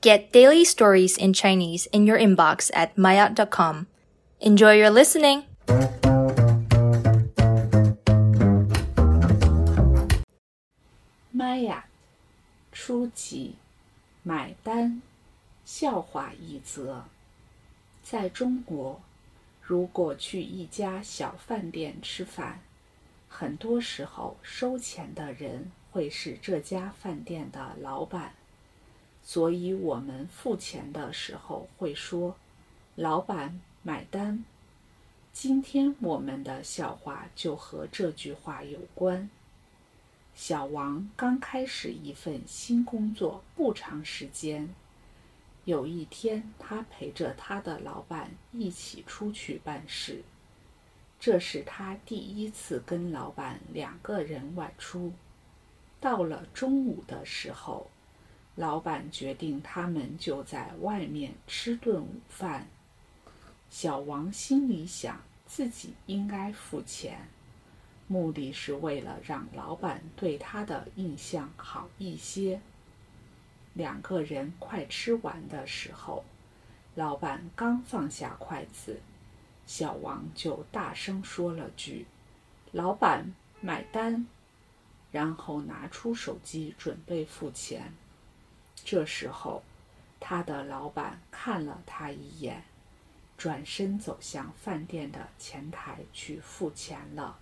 [0.00, 3.87] Get daily stories in Chinese in your inbox at maya.com.
[4.39, 5.43] Enjoy your listening!
[11.31, 11.85] 妈呀！
[12.71, 13.55] 初级
[14.23, 15.01] 买单
[15.65, 17.05] 笑话一则。
[18.03, 19.01] 在中国，
[19.61, 22.61] 如果去一家小饭店吃饭，
[23.29, 28.33] 很多时候收钱的人会是这家饭店的老板，
[29.23, 32.35] 所以我们付钱的时候会说
[32.95, 34.43] ：“老板买单。”
[35.31, 39.29] 今天我们的笑话就和这句话有关。
[40.35, 44.73] 小王刚开始一份新工作不长时间，
[45.63, 50.23] 有一天他陪着他的老板一起出去办事，
[51.19, 55.13] 这是他第一次跟老板两个人外出。
[55.99, 57.89] 到了中午的时候，
[58.61, 62.67] 老板决定他们就在外面吃顿午饭。
[63.71, 67.27] 小王心里想，自己应该付钱，
[68.05, 72.61] 目的是为了让老板对他的印象好一些。
[73.73, 76.23] 两个人快吃完的时候，
[76.93, 78.99] 老板刚放下筷子，
[79.65, 82.05] 小王就大声说了句
[82.71, 84.27] ：“老板买单。”
[85.11, 87.91] 然后拿出手机准备付钱。
[88.91, 89.63] 这时候，
[90.19, 92.61] 他的老板看了他一眼。
[93.37, 97.39] 转身走向饭店的前台去付钱了。